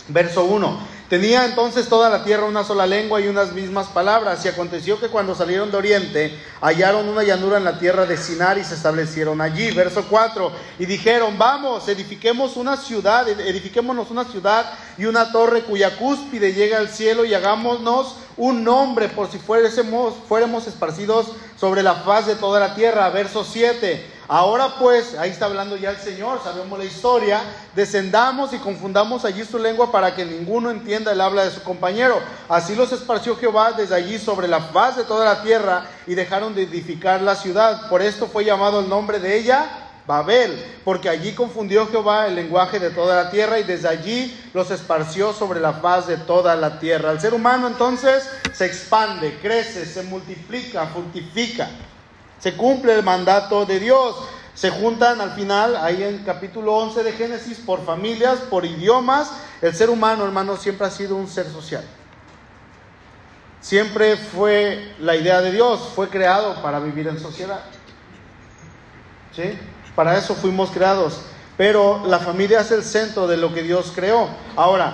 [0.10, 0.96] verso 1.
[1.10, 4.44] Tenía entonces toda la tierra una sola lengua y unas mismas palabras.
[4.44, 8.58] Y aconteció que cuando salieron de oriente, hallaron una llanura en la tierra de Sinar
[8.58, 9.70] y se establecieron allí.
[9.70, 10.52] Verso 4.
[10.80, 14.65] Y dijeron, vamos, edifiquemos una ciudad, edifiquémonos una ciudad
[14.98, 20.68] y una torre cuya cúspide llega al cielo y hagámonos un nombre por si fuéramos
[20.68, 23.08] esparcidos sobre la faz de toda la tierra.
[23.12, 24.14] Verso 7.
[24.27, 27.41] Ahora pues, ahí está hablando ya el Señor, sabemos la historia,
[27.75, 32.19] descendamos y confundamos allí su lengua para que ninguno entienda el habla de su compañero.
[32.49, 36.55] Así los esparció Jehová desde allí sobre la faz de toda la tierra y dejaron
[36.55, 37.88] de edificar la ciudad.
[37.88, 42.79] Por esto fue llamado el nombre de ella Babel, porque allí confundió Jehová el lenguaje
[42.79, 46.79] de toda la tierra y desde allí los esparció sobre la faz de toda la
[46.79, 47.11] tierra.
[47.11, 51.69] El ser humano entonces se expande, crece, se multiplica, fructifica,
[52.45, 54.17] se cumple el mandato de Dios.
[54.53, 59.31] Se juntan al final, ahí en capítulo 11 de Génesis, por familias, por idiomas.
[59.63, 61.84] El ser humano, hermano, siempre ha sido un ser social.
[63.62, 67.62] Siempre fue la idea de Dios, fue creado para vivir en sociedad.
[69.36, 69.58] ¿Sí?
[69.95, 71.21] Para eso fuimos creados.
[71.58, 74.29] Pero la familia es el centro de lo que Dios creó.
[74.55, 74.93] Ahora,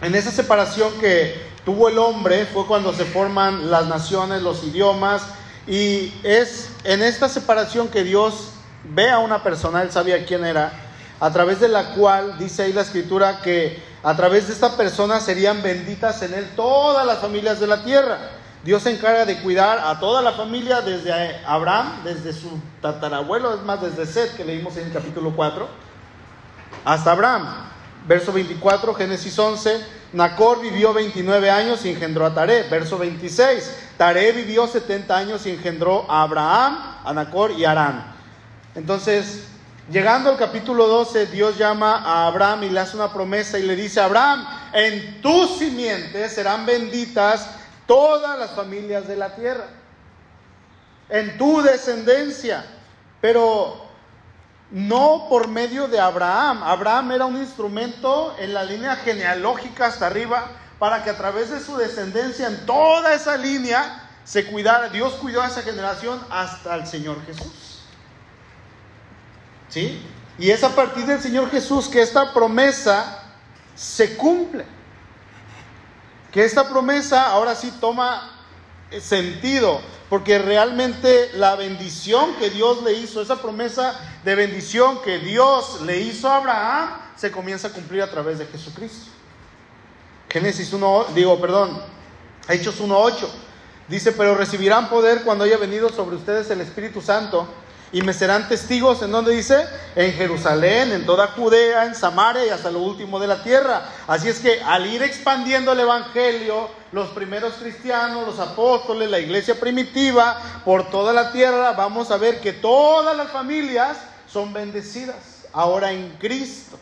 [0.00, 5.22] en esa separación que tuvo el hombre fue cuando se forman las naciones, los idiomas.
[5.66, 8.50] Y es en esta separación que Dios
[8.84, 10.72] ve a una persona, él sabía quién era,
[11.18, 15.20] a través de la cual dice ahí la escritura que a través de esta persona
[15.20, 18.18] serían benditas en él todas las familias de la tierra.
[18.62, 21.12] Dios se encarga de cuidar a toda la familia desde
[21.46, 22.50] Abraham, desde su
[22.80, 25.68] tatarabuelo, es más, desde Seth, que leímos en el capítulo 4,
[26.84, 27.46] hasta Abraham.
[28.06, 32.64] Verso 24, Génesis 11, Nacor vivió 29 años y engendró a Taré.
[32.64, 38.14] Verso 26, Taré vivió 70 años y engendró a Abraham, a Nacor y a Arán.
[38.74, 39.44] Entonces,
[39.90, 43.74] llegando al capítulo 12, Dios llama a Abraham y le hace una promesa y le
[43.74, 47.48] dice, Abraham, en tus simientes serán benditas
[47.86, 49.66] todas las familias de la tierra,
[51.08, 52.66] en tu descendencia,
[53.22, 53.86] pero
[54.70, 56.62] no por medio de Abraham.
[56.64, 61.60] Abraham era un instrumento en la línea genealógica hasta arriba para que a través de
[61.60, 66.86] su descendencia en toda esa línea se cuidara, Dios cuidó a esa generación hasta el
[66.86, 67.82] Señor Jesús.
[69.68, 70.02] ¿Sí?
[70.38, 73.22] Y es a partir del Señor Jesús que esta promesa
[73.74, 74.76] se cumple
[76.36, 78.30] que esta promesa ahora sí toma
[78.90, 85.18] eh, sentido, porque realmente la bendición que Dios le hizo, esa promesa de bendición que
[85.18, 89.10] Dios le hizo a Abraham, se comienza a cumplir a través de Jesucristo.
[90.36, 91.80] Génesis 1, digo, perdón,
[92.46, 93.26] Hechos 1.8,
[93.88, 97.48] dice, pero recibirán poder cuando haya venido sobre ustedes el Espíritu Santo
[97.90, 102.50] y me serán testigos en donde dice, en Jerusalén, en toda Judea, en Samaria y
[102.50, 103.88] hasta lo último de la tierra.
[104.06, 109.58] Así es que al ir expandiendo el Evangelio, los primeros cristianos, los apóstoles, la iglesia
[109.58, 113.96] primitiva, por toda la tierra, vamos a ver que todas las familias
[114.30, 116.78] son bendecidas ahora en Cristo.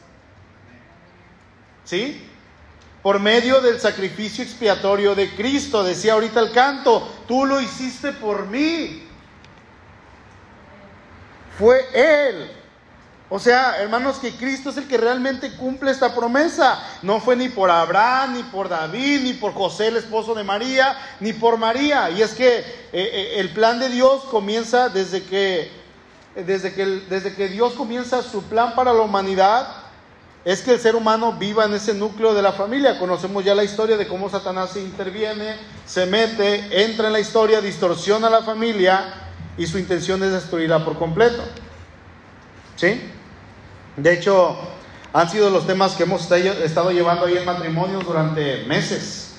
[1.85, 2.33] ¿Sí?
[3.05, 8.47] Por medio del sacrificio expiatorio de Cristo, decía ahorita el canto, tú lo hiciste por
[8.49, 9.05] mí
[11.59, 12.51] fue Él.
[13.31, 16.79] O sea, hermanos, que Cristo es el que realmente cumple esta promesa.
[17.03, 20.97] No fue ni por Abraham, ni por David, ni por José, el esposo de María,
[21.21, 22.11] ni por María.
[22.11, 25.71] Y es que eh, eh, el plan de Dios comienza desde que,
[26.37, 29.84] desde, que, desde que Dios comienza su plan para la humanidad.
[30.45, 32.99] Es que el ser humano viva en ese núcleo de la familia.
[32.99, 37.63] Conocemos ya la historia de cómo Satanás se interviene, se mete, entra en la historia,
[37.63, 39.15] distorsiona la familia
[39.57, 41.43] y su intención es destruirla por completo.
[42.77, 43.01] ¿Sí?
[43.97, 44.59] De hecho,
[45.13, 49.37] han sido los temas que hemos estado llevando ahí en matrimonios durante meses,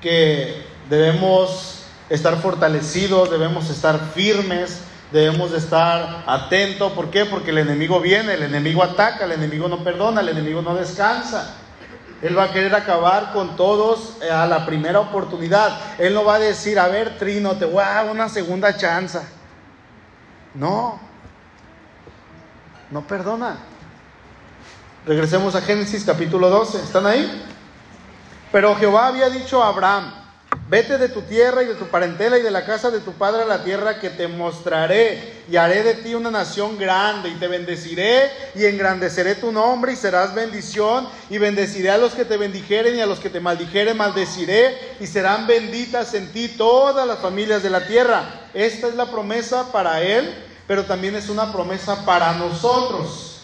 [0.00, 4.80] que debemos estar fortalecidos, debemos estar firmes,
[5.14, 6.90] debemos de estar atentos.
[6.92, 7.24] ¿Por qué?
[7.24, 11.54] Porque el enemigo viene, el enemigo ataca, el enemigo no perdona, el enemigo no descansa.
[12.20, 16.00] Él va a querer acabar con todos eh, a la primera oportunidad.
[16.00, 19.20] Él no va a decir, a ver, Trino, te voy a dar una segunda chance.
[20.52, 20.98] No,
[22.90, 23.58] no perdona.
[25.06, 26.78] Regresemos a Génesis capítulo 12.
[26.78, 27.46] ¿Están ahí?
[28.50, 30.12] Pero Jehová había dicho a Abraham,
[30.68, 33.42] Vete de tu tierra y de tu parentela y de la casa de tu padre
[33.42, 37.48] a la tierra que te mostraré y haré de ti una nación grande y te
[37.48, 42.96] bendeciré y engrandeceré tu nombre y serás bendición y bendeciré a los que te bendijeren
[42.96, 47.62] y a los que te maldijeren maldeciré y serán benditas en ti todas las familias
[47.62, 48.24] de la tierra.
[48.54, 50.34] Esta es la promesa para él,
[50.66, 53.42] pero también es una promesa para nosotros.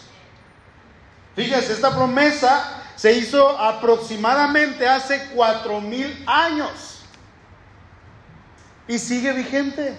[1.35, 6.90] Fíjense, esta promesa se hizo aproximadamente hace cuatro mil años
[8.87, 9.97] y sigue vigente.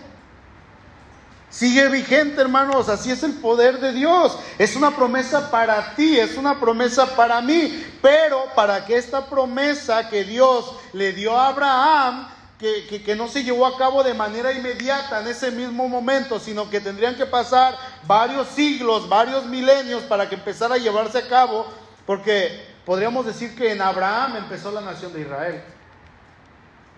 [1.52, 2.88] Sigue vigente, hermanos.
[2.88, 4.38] Así es el poder de Dios.
[4.58, 7.84] Es una promesa para ti, es una promesa para mí.
[8.00, 13.42] Pero para que esta promesa que Dios le dio a Abraham, que, que, no se
[13.42, 17.76] llevó a cabo de manera inmediata en ese mismo momento, sino que tendrían que pasar
[18.06, 21.66] varios siglos, varios milenios para que empezara a llevarse a cabo,
[22.06, 25.62] porque podríamos decir que en Abraham empezó la nación de Israel.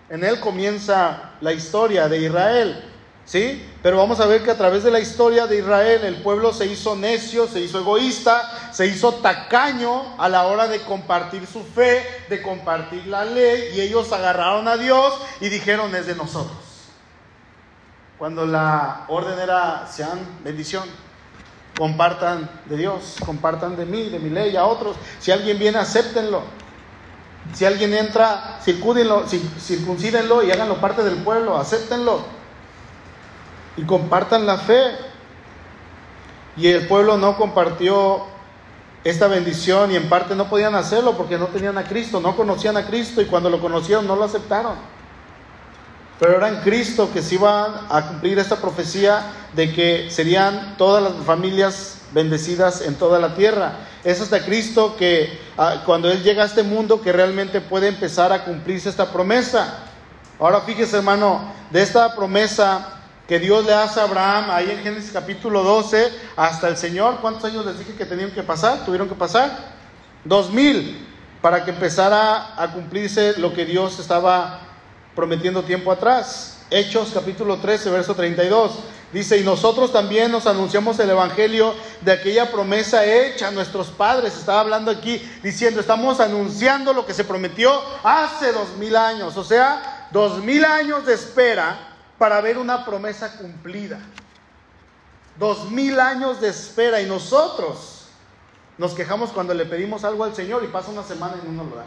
[0.09, 2.91] En él comienza la historia de Israel.
[3.25, 3.67] ¿Sí?
[3.81, 6.67] Pero vamos a ver que a través de la historia de Israel el pueblo se
[6.67, 12.05] hizo necio, se hizo egoísta, se hizo tacaño a la hora de compartir su fe,
[12.29, 16.57] de compartir la ley, y ellos agarraron a Dios y dijeron es de nosotros.
[18.19, 20.83] Cuando la orden era sean bendición,
[21.75, 24.97] compartan de Dios, compartan de mí, de mi ley a otros.
[25.19, 26.43] Si alguien viene, acéptenlo.
[27.53, 32.21] Si alguien entra, circuncídenlo y háganlo parte del pueblo, acéptenlo
[33.77, 34.91] y compartan la fe.
[36.57, 38.23] Y el pueblo no compartió
[39.03, 42.77] esta bendición y en parte no podían hacerlo porque no tenían a Cristo, no conocían
[42.77, 44.75] a Cristo y cuando lo conocieron no lo aceptaron.
[46.19, 49.21] Pero era en Cristo que se iban a cumplir esta profecía
[49.53, 53.73] de que serían todas las familias bendecidas en toda la tierra.
[54.05, 58.31] Es hasta Cristo que ah, cuando Él llega a este mundo que realmente puede empezar
[58.31, 59.79] a cumplirse esta promesa.
[60.39, 65.11] Ahora fíjese hermano, de esta promesa que Dios le hace a Abraham ahí en Génesis
[65.11, 67.17] capítulo 12 hasta el Señor.
[67.19, 68.85] ¿Cuántos años les dije que tenían que pasar?
[68.85, 69.51] ¿Tuvieron que pasar?
[70.23, 71.05] Dos mil
[71.41, 74.61] para que empezara a cumplirse lo que Dios estaba
[75.15, 76.59] prometiendo tiempo atrás.
[76.71, 78.71] Hechos capítulo 13, verso 32.
[79.13, 84.35] Dice, y nosotros también nos anunciamos el Evangelio de aquella promesa hecha a nuestros padres.
[84.35, 87.71] Estaba hablando aquí diciendo, estamos anunciando lo que se prometió
[88.03, 89.37] hace dos mil años.
[89.37, 93.99] O sea, dos mil años de espera para ver una promesa cumplida.
[95.37, 98.07] Dos mil años de espera y nosotros
[98.77, 101.71] nos quejamos cuando le pedimos algo al Señor y pasa una semana y no nos
[101.71, 101.85] lo da.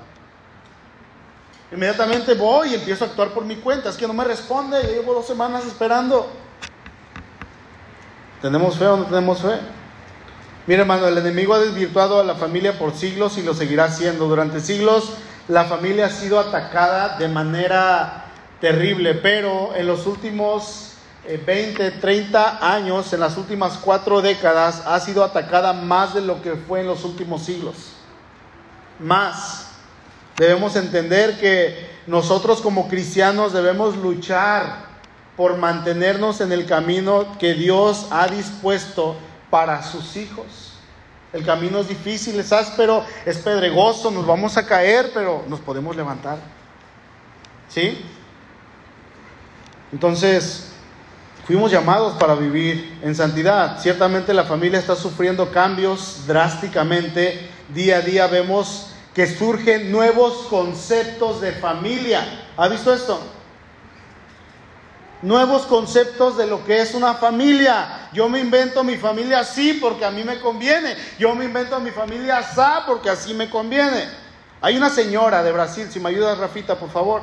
[1.73, 3.91] Inmediatamente voy y empiezo a actuar por mi cuenta.
[3.91, 6.27] Es que no me responde, llevo dos semanas esperando.
[8.41, 9.59] ¿Tenemos fe o no tenemos fe?
[10.67, 14.29] Mire, hermano, el enemigo ha desvirtuado a la familia por siglos y lo seguirá haciendo.
[14.29, 15.13] Durante siglos
[15.49, 18.27] la familia ha sido atacada de manera
[18.61, 20.93] terrible, pero en los últimos
[21.27, 26.43] 20, eh, 30 años, en las últimas cuatro décadas, ha sido atacada más de lo
[26.43, 27.75] que fue en los últimos siglos.
[28.99, 29.69] Más.
[30.37, 34.88] Debemos entender que nosotros como cristianos debemos luchar
[35.39, 39.15] por mantenernos en el camino que Dios ha dispuesto
[39.51, 40.73] para sus hijos.
[41.33, 45.95] El camino es difícil, es áspero, es pedregoso, nos vamos a caer, pero nos podemos
[45.95, 46.39] levantar.
[47.69, 48.05] ¿Sí?
[49.93, 50.73] Entonces,
[51.47, 53.81] fuimos llamados para vivir en santidad.
[53.81, 57.49] Ciertamente la familia está sufriendo cambios drásticamente.
[57.73, 62.27] Día a día vemos que surgen nuevos conceptos de familia.
[62.57, 63.38] ¿Ha visto esto?
[65.21, 68.09] Nuevos conceptos de lo que es una familia.
[68.13, 70.97] Yo me invento mi familia así porque a mí me conviene.
[71.19, 74.09] Yo me invento mi familia así porque así me conviene.
[74.61, 77.23] Hay una señora de Brasil, si me ayudas Rafita, por favor.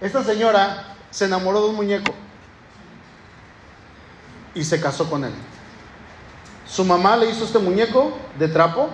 [0.00, 2.12] Esta señora se enamoró de un muñeco
[4.54, 5.32] y se casó con él.
[6.66, 8.90] Su mamá le hizo este muñeco de trapo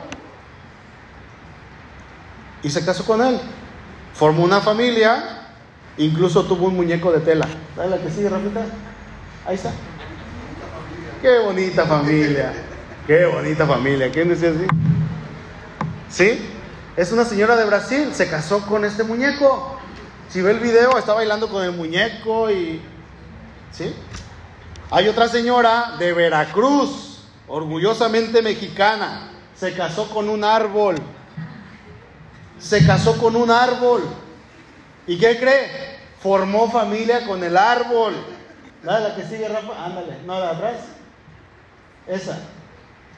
[2.63, 3.41] y se casó con él.
[4.15, 5.40] Formó una familia,
[6.05, 7.47] incluso tuvo un muñeco de tela.
[7.77, 8.65] ¿Sabes la que sigue, Rafita?
[9.47, 9.71] Ahí está.
[11.23, 12.53] Qué bonita familia.
[13.07, 14.11] Qué bonita familia.
[14.11, 14.67] ¿Quién decía así?
[16.09, 16.47] ¿Sí?
[16.97, 19.79] Es una señora de Brasil, se casó con este muñeco.
[20.29, 22.81] Si ve el video, está bailando con el muñeco y...
[23.73, 23.95] ¿Sí?
[24.91, 30.97] Hay otra señora de Veracruz, orgullosamente mexicana, se casó con un árbol.
[32.59, 34.03] Se casó con un árbol.
[35.11, 35.99] ¿Y qué cree?
[36.23, 38.15] Formó familia con el árbol.
[38.83, 40.77] La, la que sigue, Rafa, ándale, no, la atrás.
[42.07, 42.39] Esa.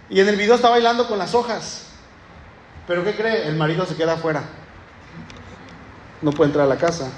[0.09, 1.89] Y en el video está bailando con las hojas.
[2.87, 3.47] Pero ¿qué cree?
[3.47, 4.43] El marido se queda afuera
[6.23, 7.11] no puede entrar a la casa.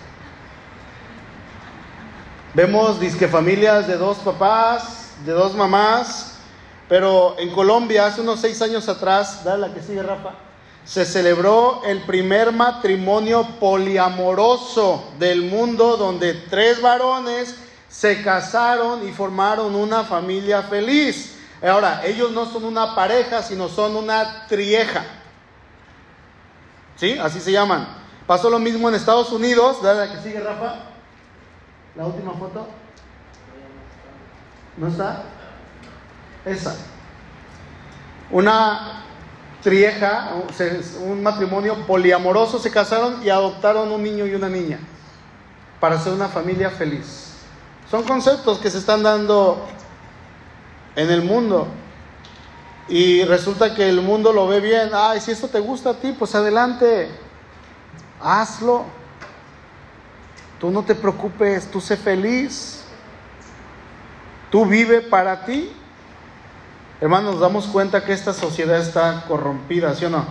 [2.55, 6.39] Vemos disque familias de dos papás, de dos mamás,
[6.89, 10.31] pero en Colombia hace unos seis años atrás, dale la que sigue Rafa,
[10.85, 17.57] se celebró el primer matrimonio poliamoroso del mundo donde tres varones
[17.89, 21.39] se casaron y formaron una familia feliz.
[21.63, 25.05] Ahora, ellos no son una pareja, sino son una trieja.
[26.97, 27.19] ¿Sí?
[27.19, 27.87] Así se llaman.
[28.27, 29.83] Pasó lo mismo en Estados Unidos.
[29.83, 30.75] Dale la que sigue, Rafa.
[31.97, 32.69] La última foto.
[34.77, 35.23] ¿No está?
[36.45, 36.77] Esa.
[38.31, 39.04] Una
[39.65, 40.31] trieja,
[41.01, 44.79] un matrimonio poliamoroso, se casaron y adoptaron un niño y una niña
[45.81, 47.33] para ser una familia feliz.
[47.91, 49.67] Son conceptos que se están dando
[50.95, 51.67] en el mundo.
[52.89, 54.91] Y resulta que el mundo lo ve bien.
[54.93, 57.09] Ay, si esto te gusta a ti, pues adelante
[58.21, 58.85] hazlo.
[60.61, 62.85] Tú no te preocupes, tú sé feliz.
[64.51, 65.73] ¿Tú vive para ti?
[67.05, 70.25] Hermanos, nos damos cuenta que esta sociedad está corrompida, ¿sí o no?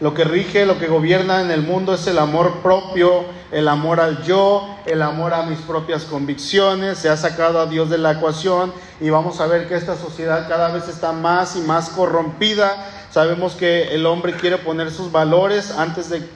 [0.00, 4.00] Lo que rige, lo que gobierna en el mundo es el amor propio, el amor
[4.00, 6.98] al yo, el amor a mis propias convicciones.
[6.98, 10.48] Se ha sacado a Dios de la ecuación y vamos a ver que esta sociedad
[10.48, 12.84] cada vez está más y más corrompida.
[13.12, 16.28] Sabemos que el hombre quiere poner sus valores antes de,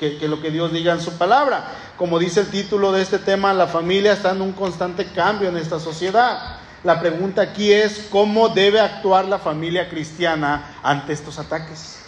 [0.00, 1.66] que, lo que Dios diga en su palabra.
[1.98, 5.58] Como dice el título de este tema, la familia está en un constante cambio en
[5.58, 6.63] esta sociedad.
[6.84, 12.04] La pregunta aquí es, ¿cómo debe actuar la familia cristiana ante estos ataques?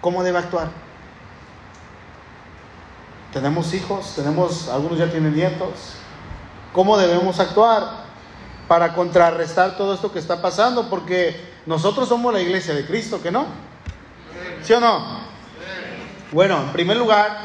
[0.00, 0.70] ¿Cómo debe actuar?
[3.32, 5.94] Tenemos hijos, tenemos, algunos ya tienen nietos.
[6.72, 8.06] ¿Cómo debemos actuar
[8.66, 10.90] para contrarrestar todo esto que está pasando?
[10.90, 13.46] Porque nosotros somos la iglesia de Cristo, ¿que no?
[14.64, 15.20] ¿Sí o no?
[16.32, 17.38] Bueno, en primer lugar,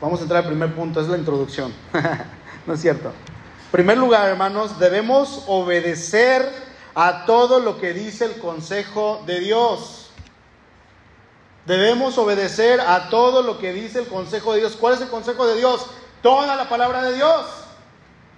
[0.00, 1.74] vamos a entrar al primer punto, es la introducción.
[2.66, 3.12] ¿No es cierto?
[3.70, 6.50] Primer lugar, hermanos, debemos obedecer
[6.96, 10.10] a todo lo que dice el consejo de Dios.
[11.66, 14.76] Debemos obedecer a todo lo que dice el consejo de Dios.
[14.76, 15.86] ¿Cuál es el consejo de Dios?
[16.20, 17.46] Toda la palabra de Dios.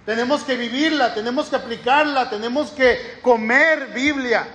[0.05, 4.47] Tenemos que vivirla, tenemos que aplicarla, tenemos que comer Biblia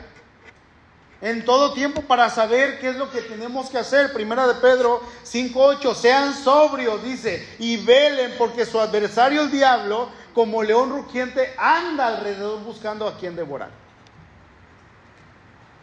[1.20, 4.12] en todo tiempo para saber qué es lo que tenemos que hacer.
[4.12, 10.62] Primera de Pedro 5.8, sean sobrios, dice, y velen porque su adversario el diablo, como
[10.62, 13.70] león rugiente, anda alrededor buscando a quien devorar.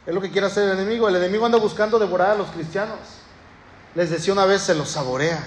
[0.06, 1.10] Es lo que quiere hacer el enemigo.
[1.10, 3.00] El enemigo anda buscando devorar a los cristianos.
[3.96, 5.44] Les decía una vez, se los saborea.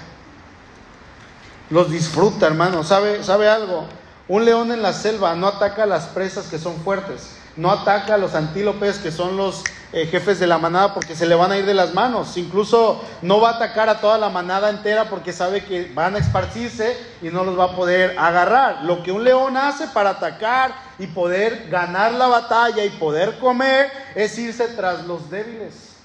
[1.71, 2.83] Los disfruta, hermano.
[2.83, 3.87] ¿Sabe, ¿Sabe algo?
[4.27, 7.37] Un león en la selva no ataca a las presas que son fuertes.
[7.57, 11.25] No ataca a los antílopes que son los eh, jefes de la manada porque se
[11.25, 12.37] le van a ir de las manos.
[12.37, 16.19] Incluso no va a atacar a toda la manada entera porque sabe que van a
[16.19, 18.85] esparcirse y no los va a poder agarrar.
[18.85, 23.91] Lo que un león hace para atacar y poder ganar la batalla y poder comer
[24.15, 25.97] es irse tras los débiles.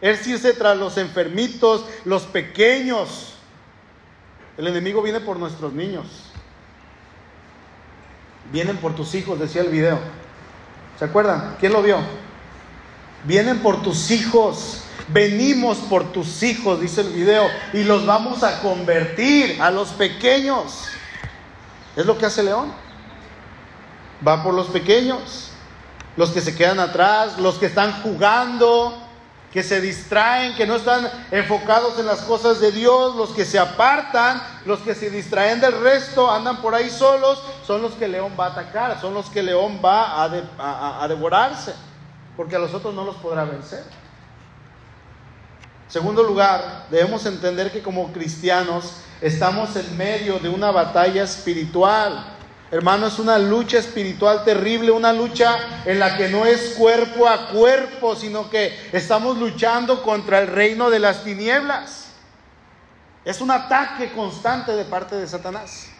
[0.00, 3.34] Es irse tras los enfermitos, los pequeños.
[4.56, 6.06] El enemigo viene por nuestros niños.
[8.50, 9.98] Vienen por tus hijos, decía el video.
[10.98, 11.56] ¿Se acuerdan?
[11.60, 11.98] ¿Quién lo vio?
[13.24, 14.82] Vienen por tus hijos.
[15.08, 20.84] Venimos por tus hijos, dice el video, y los vamos a convertir a los pequeños.
[21.96, 22.72] Es lo que hace León.
[24.26, 25.50] Va por los pequeños,
[26.16, 28.96] los que se quedan atrás, los que están jugando,
[29.52, 33.58] que se distraen, que no están enfocados en las cosas de Dios, los que se
[33.58, 38.32] apartan, los que se distraen del resto, andan por ahí solos, son los que León
[38.38, 41.74] va a atacar, son los que León va a, a devorarse
[42.36, 43.84] porque a los otros no los podrá vencer.
[45.88, 52.28] Segundo lugar, debemos entender que como cristianos estamos en medio de una batalla espiritual.
[52.70, 57.50] Hermano, es una lucha espiritual terrible, una lucha en la que no es cuerpo a
[57.50, 62.06] cuerpo, sino que estamos luchando contra el reino de las tinieblas.
[63.26, 65.91] Es un ataque constante de parte de Satanás.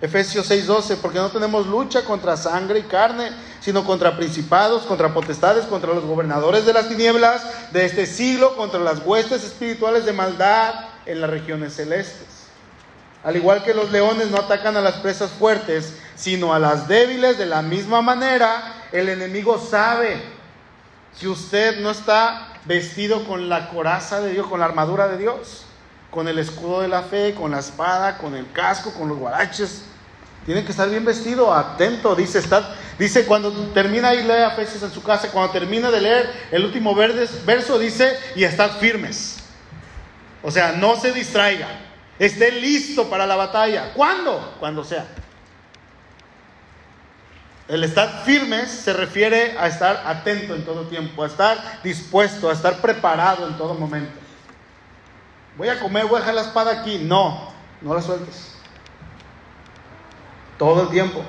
[0.00, 3.30] Efesios 6:12, porque no tenemos lucha contra sangre y carne,
[3.60, 7.42] sino contra principados, contra potestades, contra los gobernadores de las tinieblas
[7.72, 10.74] de este siglo, contra las huestes espirituales de maldad
[11.06, 12.26] en las regiones celestes.
[13.24, 17.38] Al igual que los leones no atacan a las presas fuertes, sino a las débiles,
[17.38, 20.22] de la misma manera, el enemigo sabe
[21.18, 25.65] si usted no está vestido con la coraza de Dios, con la armadura de Dios
[26.10, 29.82] con el escudo de la fe, con la espada, con el casco, con los guaraches.
[30.44, 32.14] Tiene que estar bien vestido, atento.
[32.14, 36.30] Dice, está, dice cuando termina y lee Efesios en su casa, cuando termina de leer
[36.52, 39.38] el último verso, dice, y estad firmes.
[40.42, 41.68] O sea, no se distraiga.
[42.18, 43.92] Esté listo para la batalla.
[43.92, 44.54] ¿Cuándo?
[44.60, 45.06] Cuando sea.
[47.68, 52.52] El estar firmes se refiere a estar atento en todo tiempo, a estar dispuesto, a
[52.52, 54.25] estar preparado en todo momento
[55.56, 56.98] voy a comer, voy a dejar la espada aquí.
[56.98, 57.52] No,
[57.82, 58.52] no la sueltes.
[60.58, 61.22] Todo el tiempo.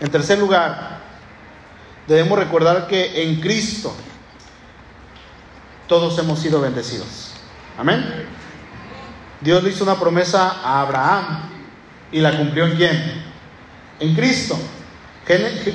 [0.00, 1.00] En tercer lugar,
[2.06, 3.94] debemos recordar que en Cristo
[5.88, 7.32] todos hemos sido bendecidos.
[7.78, 8.26] Amén.
[9.40, 11.50] Dios le hizo una promesa a Abraham
[12.10, 13.24] y la cumplió en quién?
[14.00, 14.58] En Cristo.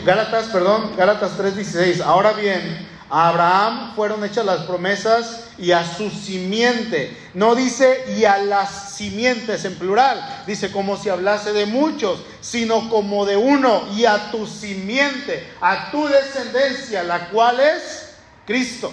[0.05, 2.01] Gálatas, perdón, Gálatas 3:16.
[2.01, 7.15] Ahora bien, a Abraham fueron hechas las promesas y a su simiente.
[7.33, 12.89] No dice y a las simientes en plural, dice como si hablase de muchos, sino
[12.89, 18.13] como de uno y a tu simiente, a tu descendencia, la cual es
[18.45, 18.91] Cristo.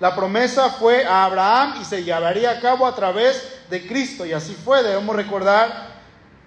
[0.00, 3.40] La promesa fue a Abraham y se llevaría a cabo a través
[3.70, 4.82] de Cristo y así fue.
[4.82, 5.92] Debemos recordar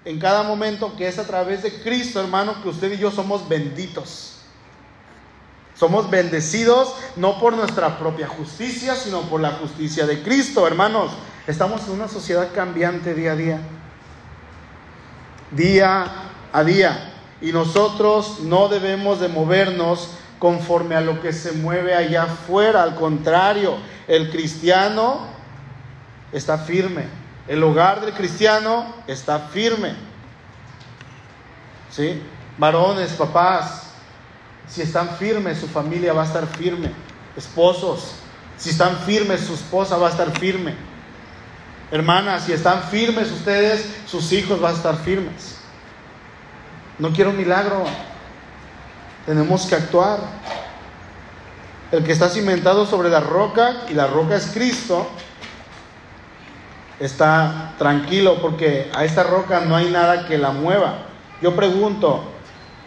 [0.04, 3.48] en cada momento que es a través de Cristo, hermano, que usted y yo somos
[3.48, 4.35] benditos.
[5.76, 11.12] Somos bendecidos no por nuestra propia justicia, sino por la justicia de Cristo, hermanos.
[11.48, 13.60] Estamos en una sociedad cambiante día a día.
[15.52, 16.12] Día
[16.54, 17.14] a día.
[17.42, 22.82] Y nosotros no debemos de movernos conforme a lo que se mueve allá afuera.
[22.82, 23.76] Al contrario,
[24.08, 25.28] el cristiano
[26.32, 27.04] está firme.
[27.50, 29.94] El hogar del cristiano está firme.
[31.92, 32.22] ¿Sí?
[32.58, 33.85] Varones, papás,
[34.68, 36.92] si están firmes, su familia va a estar firme.
[37.36, 38.16] Esposos,
[38.58, 40.74] si están firmes, su esposa va a estar firme.
[41.92, 45.58] Hermanas, si están firmes ustedes, sus hijos van a estar firmes.
[46.98, 47.84] No quiero un milagro.
[49.26, 50.20] Tenemos que actuar.
[51.92, 55.08] El que está cimentado sobre la roca, y la roca es Cristo,
[57.00, 61.00] está tranquilo porque a esta roca no hay nada que la mueva.
[61.42, 62.35] Yo pregunto,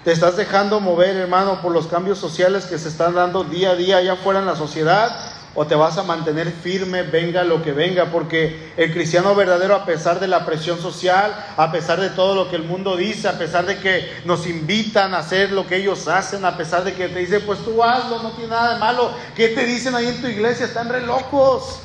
[0.09, 3.75] ¿te estás dejando mover, hermano, por los cambios sociales que se están dando día a
[3.75, 5.15] día allá afuera en la sociedad?
[5.55, 8.07] ¿O te vas a mantener firme, venga lo que venga?
[8.07, 12.49] Porque el cristiano verdadero, a pesar de la presión social, a pesar de todo lo
[12.49, 16.09] que el mundo dice, a pesar de que nos invitan a hacer lo que ellos
[16.09, 19.11] hacen, a pesar de que te dicen, pues tú hazlo, no tiene nada de malo.
[19.37, 20.65] ¿Qué te dicen ahí en tu iglesia?
[20.65, 21.81] Están re locos.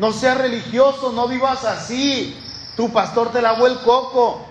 [0.00, 2.36] No seas religioso, no vivas así.
[2.74, 4.48] Tu pastor te lavó el coco.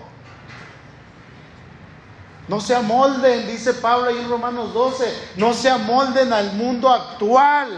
[2.48, 5.04] No se amolden, dice Pablo ahí en Romanos 12,
[5.36, 7.68] no se amolden al mundo actual,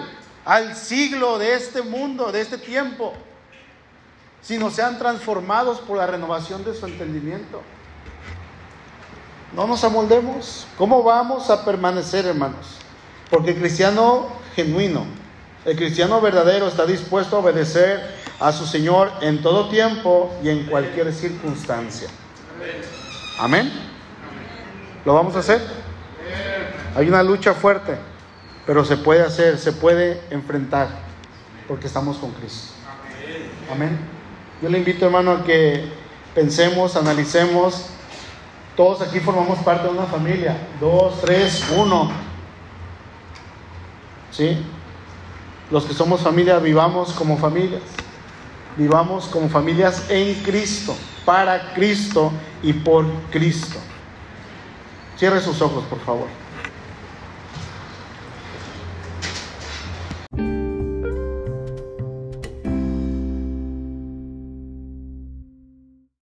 [0.45, 3.13] al siglo de este mundo, de este tiempo,
[4.41, 7.63] sino sean transformados por la renovación de su entendimiento.
[9.55, 10.67] No nos amoldemos.
[10.79, 12.77] ¿Cómo vamos a permanecer, hermanos?
[13.29, 15.05] Porque el cristiano genuino,
[15.65, 18.01] el cristiano verdadero está dispuesto a obedecer
[18.39, 22.09] a su Señor en todo tiempo y en cualquier circunstancia.
[23.39, 23.90] Amén.
[25.05, 25.61] ¿Lo vamos a hacer?
[26.95, 27.97] Hay una lucha fuerte,
[28.67, 30.89] pero se puede hacer, se puede enfrentar,
[31.67, 32.75] porque estamos con Cristo.
[33.73, 33.99] Amén.
[34.61, 35.89] Yo le invito, hermano, a que
[36.35, 37.87] pensemos, analicemos.
[38.77, 40.57] Todos aquí formamos parte de una familia.
[40.81, 42.11] Dos, tres, uno.
[44.31, 44.59] ¿Sí?
[45.71, 47.83] Los que somos familia, vivamos como familias.
[48.77, 50.95] Vivamos como familias en Cristo,
[51.25, 52.33] para Cristo
[52.63, 53.79] y por Cristo.
[55.21, 56.29] Cierre sus ojos, por favor.